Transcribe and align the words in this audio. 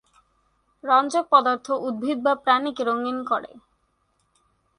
রঞ্জক 0.83 1.25
পদার্থ 1.31 1.67
উদ্ভিদ 1.87 2.17
বা 2.25 2.33
প্রাণীকে 2.43 2.83
রঙিন 2.83 3.17
করে। 3.25 3.51